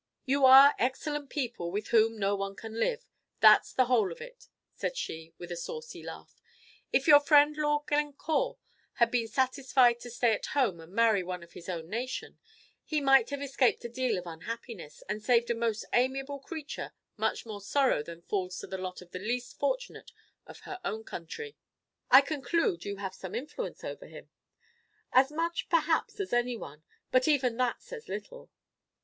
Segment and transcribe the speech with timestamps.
[0.25, 3.05] "You are excellent people, with whom no one can live,
[3.39, 6.41] that's the whole of it," said she, with a saucy laugh.
[6.91, 8.57] "If your friend Lord Glencore
[8.93, 12.39] had been satisfied to stay at home and marry one of his own nation,
[12.83, 17.45] he might have escaped a deal of unhappiness, and saved a most amiable creature much
[17.45, 20.11] more sorrow than falls to the lot of the least fortunate
[20.47, 21.55] of her own country.
[22.09, 24.31] I conclude you have some influence over him?"
[25.13, 26.81] "As much, perhaps, as any one;
[27.11, 28.49] but even that says little."